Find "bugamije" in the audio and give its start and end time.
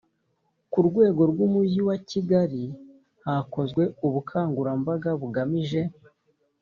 5.21-5.81